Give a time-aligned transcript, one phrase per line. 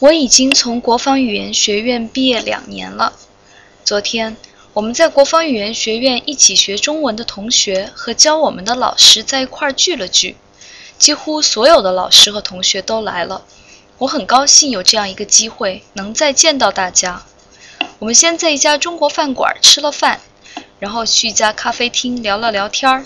[0.00, 3.12] 我已经从国防语言学院毕业两年了。
[3.84, 4.34] 昨天，
[4.72, 10.36] 我们在国防语言学院一起学中文的同学和教我们的老师在一块聚了聚，
[10.98, 13.44] 几乎所有的老师和同学都来了。
[13.98, 17.22] 我很高兴有这样一个机会能再见到大家。
[17.98, 20.22] 我们先在一家中国饭馆吃了饭，
[20.78, 23.04] 然后去一家咖啡厅聊了聊天儿。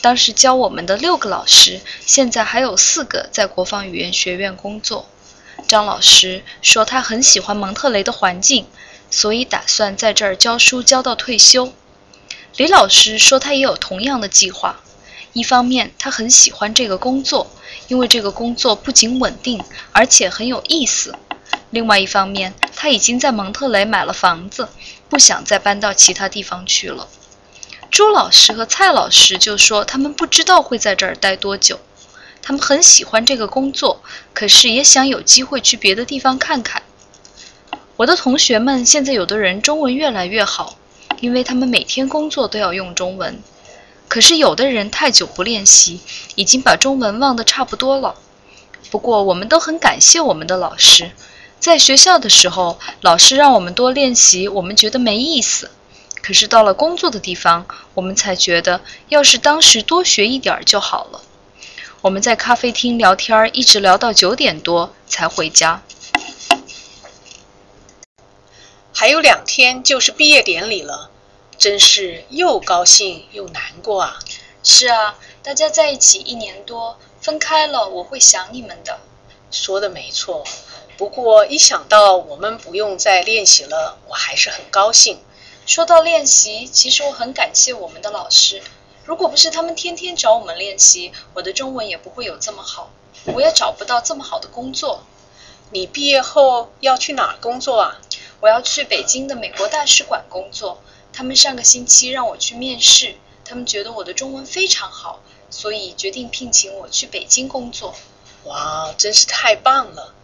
[0.00, 5.08] 当时教我们的六个老师，现在还有四个在国防语言学院工作。
[5.72, 8.66] 张老师说他很喜欢蒙特雷的环境，
[9.10, 11.72] 所以打算在这儿教书教到退休。
[12.58, 14.82] 李老师说他也有同样的计划。
[15.32, 17.50] 一方面，他很喜欢这个工作，
[17.88, 21.14] 因为这个工作不仅稳定，而且很有意思。
[21.70, 24.68] 另外一方面，他已经在蒙特雷买了房子，
[25.08, 27.08] 不想再搬到其他地方去了。
[27.90, 31.80] 朱老师和蔡老师就说他们不知道会在这儿待多久。
[32.42, 34.02] 他们很喜欢这个工作，
[34.34, 36.82] 可是也想有机会去别的地方看看。
[37.96, 40.76] 我的同学们现在有的人中文越来越好，
[41.20, 43.40] 因为他们每天工作都要用中文。
[44.08, 46.00] 可是有的人太久不练习，
[46.34, 48.16] 已经把中文忘得差不多了。
[48.90, 51.12] 不过我们都很感谢我们的老师，
[51.60, 55.70] 在学校的时候，老师让我们多练习，我们觉得没意思。
[56.20, 61.22] 可是到了工作的地方，我们才觉得，要是当时多学一点就好了。
[62.02, 65.84] 我们在咖啡厅聊天，一直聊到九点多才回家。
[68.92, 71.10] 还有两天就是毕业典礼了，
[71.56, 74.18] 真是又高兴又难过啊！
[74.64, 78.98] 是啊，大家在一起一年多，分开了我会想你们的。
[79.52, 80.44] 说的没错，
[80.96, 85.20] 不过一想到我们不用再练习了，我还是很高兴。
[85.66, 88.60] 说到练习，其实我很感谢我们的老师。
[89.04, 92.90] 如果不是他们天天找我们练习，我的中文也不会有这么好，
[93.26, 95.02] 我也找不到这么好的工作。
[95.70, 98.00] 你毕业后要去哪儿工作啊？
[98.40, 100.82] 我要去北京的美国大使馆工作。
[101.12, 105.20] 他们上个星期让我去面试，他们觉得我的中文非常好，
[105.50, 107.94] 所以决定聘请我去北京工作。
[108.44, 110.14] 哇，真是太棒了！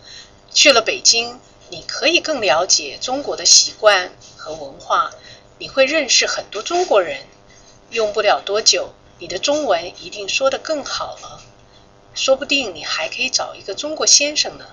[0.53, 5.11] 去了北京，你可以更了解中国的习惯和文化，
[5.59, 7.27] 你会认识很多中国人。
[7.91, 11.43] 用不了多久，你的中文一定说得更好了。
[12.15, 14.67] 说不定你还可以找一个中国先生呢。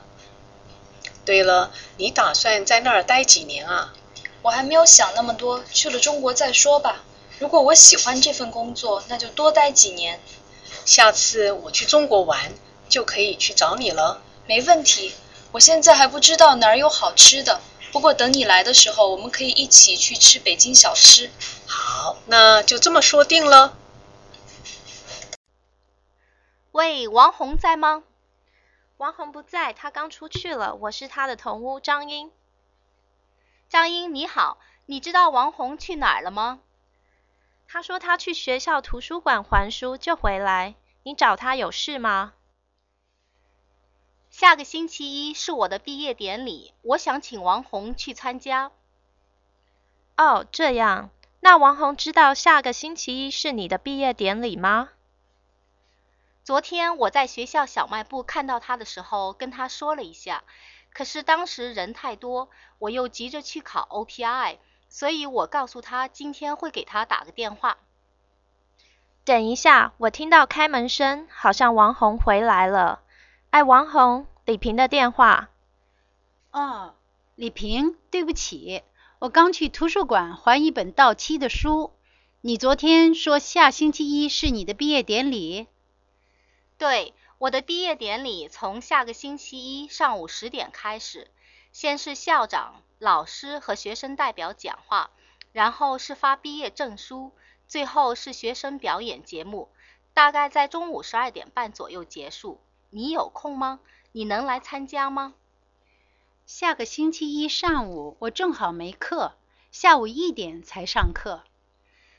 [1.24, 3.94] 对了，你打算在那儿待几年啊？
[4.42, 7.04] 我还没有想那么多，去了中国再说吧。
[7.40, 10.20] 如果我喜欢这份工作，那就多待几年。
[10.86, 12.54] 下次我去中国玩，
[12.90, 14.22] 就可以去找你了。
[14.46, 15.14] 没问题。
[15.52, 17.62] 我现在还不知道哪儿有好吃的。
[17.92, 21.32] 不过等你来的时候，我们可以一起去吃北京小吃。
[21.88, 23.78] 好，那就这么说定了。
[26.72, 28.04] 喂，王红在吗？
[28.98, 30.74] 王红不在，他刚出去了。
[30.74, 32.32] 我是他的同屋张英。
[33.70, 34.58] 张英你好，
[34.88, 36.60] 你知道王红去哪儿了吗？
[37.68, 40.74] 他说他去学校图书馆还书就回来。
[41.04, 42.34] 你找他有事吗？
[44.32, 48.72] 下个星期一是我的毕业典礼，我想请王红去参加。
[50.18, 51.10] 哦，这样，
[51.46, 54.90] 那王红知道下个星期一是你的毕业典礼吗？
[56.44, 60.44] 昨天我在学校小卖部看到他的时候，跟他说了一下，
[60.92, 64.58] 可是当时人太多，我又急着去考 OPI，
[64.90, 67.78] 所以我告诉他今天会给他打个电话。
[69.24, 73.02] 等一下，我听到开门声，好像王红回来了。
[73.52, 75.50] 哎，王红，李平的电话。
[76.50, 76.96] 哦，
[77.36, 78.82] 李平，对不起，
[79.20, 81.94] 我刚去图书馆还一本到期的书。
[82.42, 85.68] 你昨天说下星期一是你的毕业典礼？
[86.78, 91.32] 对，我的毕业典礼从下个星期一上午十点开始，
[91.72, 95.12] 先是校长、老师和学生代表讲话，
[95.54, 97.32] 然后是发毕业证书，
[97.68, 99.70] 最后是学生表演节目，
[100.14, 102.60] 大概在中午十二点半左右结束。
[102.90, 103.80] 你有空吗？
[104.12, 105.34] 你能来参加吗？
[106.46, 109.36] 下个星期一上午我正好没课，
[109.72, 111.44] 下午一点才上课。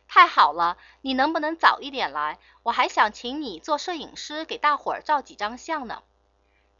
[0.08, 2.40] 太好了，你能不能早一点来？
[2.64, 6.02] 我还想请你做摄影师，给大伙儿照几张相呢。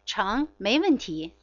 [0.05, 1.35] 成，没问题。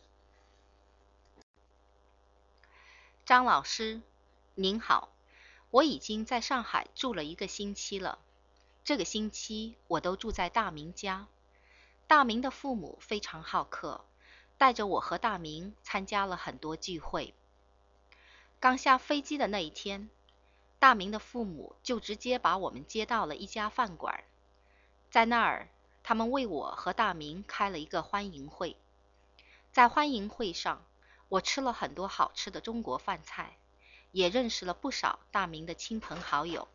[3.26, 4.02] 张老师，
[4.56, 5.10] 您好，
[5.70, 8.20] 我已经在上海住了一个星期了，
[8.84, 11.28] 这个星期我都住在大明家。
[12.08, 14.04] 大明的父母非常好客，
[14.64, 17.34] 带着我和大明参加了很多聚会。
[18.62, 20.10] 刚下飞机的那一天，
[20.80, 24.24] 大明的父母就直接把我们接到了一家饭馆，
[25.10, 25.68] 在那儿，
[26.02, 28.78] 他们为我和大明开了一个欢迎会。
[29.74, 30.82] 在欢迎会上，
[31.28, 33.58] 我吃了很多好吃的中国饭菜，
[34.14, 36.70] 也认识了不少大明的亲朋好友。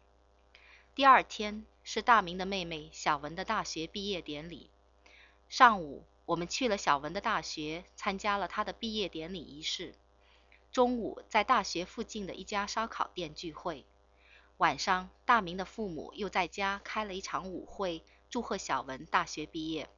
[0.95, 4.69] 第二天是大明的妹妹小文的大学毕业典礼。
[5.49, 9.95] 上午，我们去了小文的大学，参加了他的毕业典礼仪式。
[10.73, 13.87] 中午，在大学附近的一家烧烤店聚会。
[14.59, 19.89] 晚上，大明的父母又在家开了一场舞会，祝贺小文大学毕业。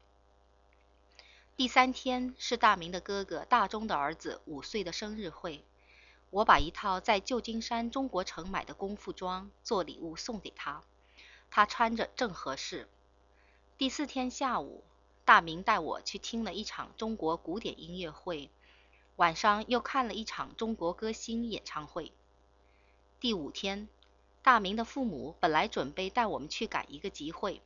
[1.56, 5.64] 第三天是大明的哥哥大钟的儿子五岁的生日会，
[6.30, 10.84] 我把一套在旧金山中国城买的功夫装做礼物送给他，
[11.50, 12.88] 他穿着正合适。
[13.76, 14.84] 第四天下午，
[15.30, 18.50] 大明带我去听了一场中国古典音乐会，
[19.14, 22.12] 晚上又看了一场中国歌星演唱会。
[23.20, 23.88] 第五天，
[24.42, 27.62] 大明的父母本来准备带我们去赶一个集会，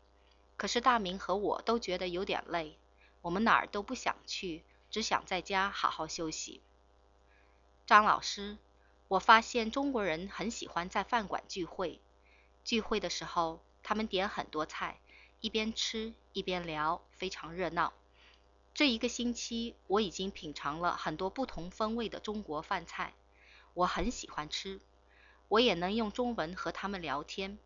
[0.59, 2.77] 可是大明和我都觉得有点累。
[3.23, 6.61] 我们哪儿都不想去，只想在家好好休息。
[7.87, 8.59] 张老师，
[9.09, 12.03] 我发现中国人很喜欢在饭馆聚会。
[12.63, 15.01] 聚会的时候，他们点很多菜，
[15.45, 17.93] 一边吃一边聊，非常热闹。
[18.73, 23.13] 这一个星期，我已经品尝了很多不同风味的中国饭菜，
[23.75, 24.81] 我很喜欢吃。
[25.49, 27.59] 我也能用中文和他们聊天。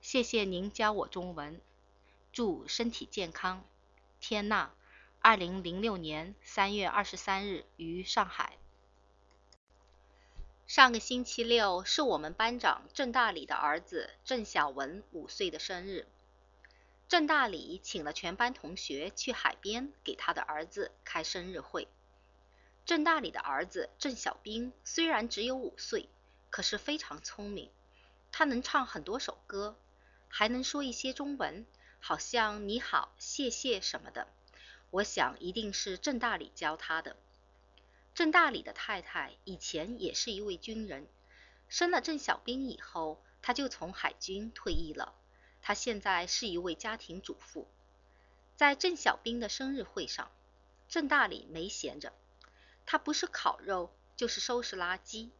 [0.00, 1.60] 谢谢您教我中文。
[2.32, 3.66] 祝身体健康，
[4.18, 4.72] 天娜。
[5.20, 8.56] 二零零六年三月二十三日于上海。
[10.66, 16.08] 上个星期六是我们班长郑大礼的儿子郑小文五岁的生日。
[17.10, 21.88] 郑大礼请了全班同学去海边给他的儿子开生日会。
[22.86, 26.08] 郑大礼的儿子郑小兵虽然只有五岁，
[26.50, 27.68] 可是非常聪明，
[28.30, 29.76] 他能唱很多首歌，
[30.28, 31.66] 还能说一些中文，
[31.98, 34.28] 好像你好、谢谢什么的。
[34.90, 37.16] 我想一定是郑大礼教他的。
[38.14, 41.08] 郑大礼的太太以前也是一位军人，
[41.68, 45.16] 生了郑小兵以后，他就从海军退役了。
[45.62, 47.68] 他现在是一位家庭主妇。
[48.56, 50.30] 在郑小兵的生日会上，
[50.88, 52.12] 郑大礼没闲着，
[52.84, 55.30] 他不是烤肉，就是收拾垃圾，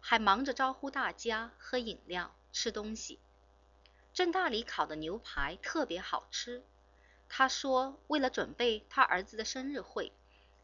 [0.00, 3.18] 还忙着招呼大家喝饮料、吃东西。
[4.14, 6.62] 郑大礼烤的牛排特别好吃。
[7.28, 10.12] 他说：“为了准备他儿子的生日会，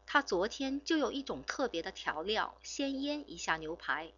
[0.07, 4.11] 他昨天就有一种特别的调料，先腌一下牛排。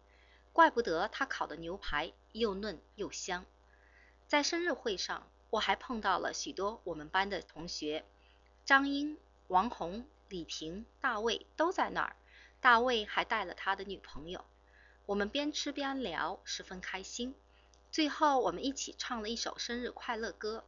[0.52, 3.44] 怪不得他烤的牛排又嫩又香。”
[4.28, 8.04] 在生日会上，我还碰到了许多我们班的同学，
[8.64, 12.14] 张英、王红、李平、大卫都在那儿。
[12.60, 14.44] 大卫还带了他的女朋友。
[15.06, 17.34] 我们边吃边聊，十分开心。
[17.90, 20.64] 最后，我们一起唱了一首生日快乐歌。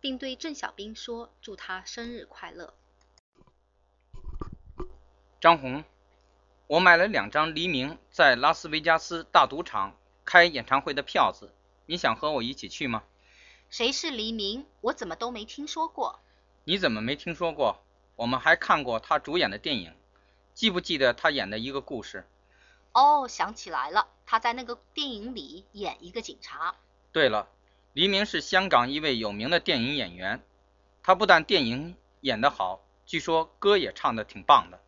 [0.00, 2.74] 并对郑小兵说：“祝他生日快乐。”
[5.40, 5.84] 张红，
[6.66, 11.54] 我买了两张黎明在拉斯维加斯大赌场开演唱会的票子，
[11.86, 13.02] 你想和我一起去吗？
[13.70, 14.66] 谁是黎明？
[14.80, 16.20] 我怎么都没听说过。
[16.64, 17.82] 你怎么没听说过？
[18.16, 19.94] 我们还看过他主演的电影，
[20.54, 22.26] 记不记得他演的一个故事？
[22.92, 26.74] 哦，想起来了，他在那个电影里演一个警察。
[27.12, 27.48] 对了。
[27.94, 30.42] 黎明是香港一位有名的电影演员，
[31.02, 34.80] 他不但电影演得好，据说歌也唱得挺棒的。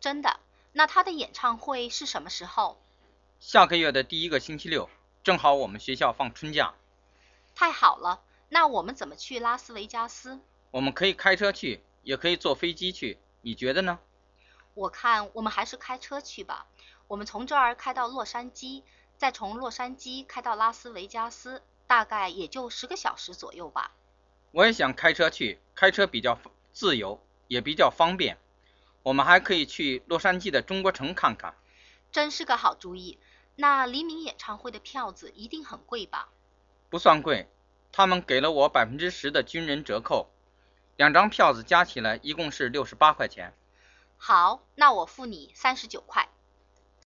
[0.00, 0.40] 真的？
[0.72, 2.80] 那他的演唱会是什么时候？
[3.40, 4.88] 下个月的第一个星期六，
[5.22, 6.74] 正好我们学校放春假。
[7.54, 8.22] 太好了！
[8.48, 10.40] 那我们怎么去拉斯维加斯？
[10.70, 13.98] 我们可以开车去，也可以坐飞机去，你觉得呢？
[14.74, 16.66] 我看我们还是开车去吧。
[17.06, 18.82] 我们从这儿开到洛杉矶，
[19.18, 21.62] 再从洛杉矶开到拉斯维加斯。
[21.86, 23.90] 大概也就十个小时左右吧。
[24.52, 26.38] 我也想开车去，开车比较
[26.72, 28.38] 自由，也比较方便。
[29.02, 31.52] 我们还可以去洛杉矶的中国城看看。
[32.12, 33.18] 真是个好主意。
[33.60, 36.30] 那黎明演唱会的票子一定很贵吧？
[36.88, 37.46] 不算贵，
[37.92, 40.30] 他们给了我百分之十的军人折扣。
[40.96, 43.52] 两张票子加起来一共是六十八块钱。
[44.16, 46.30] 好，那我付你三十九块。